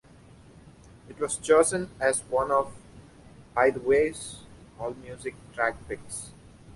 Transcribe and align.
It 1.07 1.19
was 1.19 1.37
chosen 1.37 1.91
as 1.99 2.21
one 2.21 2.49
of 2.49 2.73
"By 3.53 3.69
the 3.69 3.79
Way"'s 3.81 4.39
"Allmusic 4.79 5.35
Track 5.53 5.75
Picks". 5.87 6.31